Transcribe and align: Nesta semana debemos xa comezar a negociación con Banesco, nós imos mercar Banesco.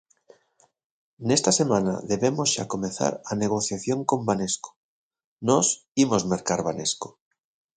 Nesta 1.27 1.51
semana 1.59 1.93
debemos 2.11 2.47
xa 2.55 2.65
comezar 2.73 3.13
a 3.31 3.33
negociación 3.43 3.99
con 4.09 4.19
Banesco, 4.29 4.69
nós 5.47 5.67
imos 6.03 6.23
mercar 6.31 6.59
Banesco. 6.67 7.09